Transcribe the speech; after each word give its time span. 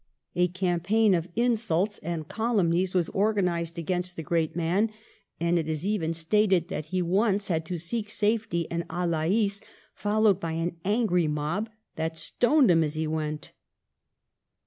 A 0.35 0.47
campaign 0.47 1.13
of 1.13 1.25
FOR 1.25 1.27
THE 1.35 1.41
NATIONAL 1.41 1.51
WEALTH 1.51 1.59
89 1.59 1.59
insults 1.59 1.99
and 2.01 2.27
calumnies 2.27 2.93
was 2.95 3.09
organised 3.09 3.77
against 3.77 4.15
the 4.15 4.23
great 4.23 4.55
man, 4.55 4.89
and 5.39 5.59
it 5.59 5.69
is 5.69 5.85
even 5.85 6.15
stated 6.15 6.69
that 6.69 6.85
he 6.85 7.03
once 7.03 7.49
had 7.49 7.67
to 7.67 7.77
seek 7.77 8.09
safety 8.09 8.61
in 8.71 8.83
Alais, 8.89 9.61
followed 9.93 10.39
by 10.39 10.53
an 10.53 10.77
angry 10.83 11.27
mob 11.27 11.69
that 11.97 12.17
stoned 12.17 12.71
him 12.71 12.83
as 12.83 12.95
he 12.95 13.05
went. 13.05 13.51